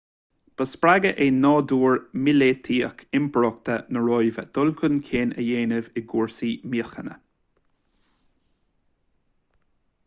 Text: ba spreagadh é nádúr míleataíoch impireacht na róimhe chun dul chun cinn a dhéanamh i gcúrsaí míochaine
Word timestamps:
ba 0.55 0.65
spreagadh 0.69 1.19
é 1.25 1.25
nádúr 1.43 1.93
míleataíoch 2.27 2.99
impireacht 3.19 3.69
na 3.91 3.99
róimhe 4.07 4.43
chun 4.47 4.49
dul 4.57 4.69
chun 4.81 4.95
cinn 5.09 5.35
a 5.39 5.47
dhéanamh 5.51 5.91
i 6.01 6.05
gcúrsaí 6.13 6.51
míochaine 6.71 7.21